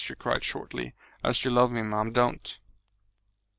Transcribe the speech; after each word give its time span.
she 0.03 0.15
cried 0.15 0.43
shortly. 0.43 0.95
"As 1.23 1.45
you 1.45 1.51
love 1.51 1.71
me, 1.71 1.83
mum, 1.83 2.11
don't!" 2.11 2.57